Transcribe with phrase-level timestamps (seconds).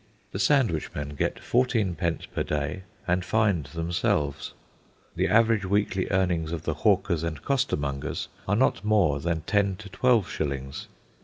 [0.31, 4.55] The sandwich men get fourteenpence per day and find themselves.
[5.15, 9.89] The average weekly earnings of the hawkers and costermongers are not more than ten to
[9.89, 10.87] twelve shillings.